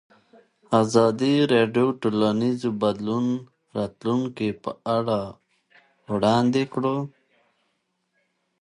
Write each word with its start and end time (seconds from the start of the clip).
ازادي 0.81 1.35
راډیو 1.53 1.87
د 1.93 1.97
ټولنیز 2.01 2.59
بدلون 2.81 3.25
د 3.39 3.41
راتلونکې 3.77 4.49
په 4.63 4.71
اړه 4.97 5.19
وړاندوینې 6.11 6.69
کړې. 6.73 6.95